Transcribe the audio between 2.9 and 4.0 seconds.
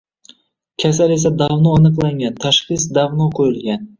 davno qo‘yilgan.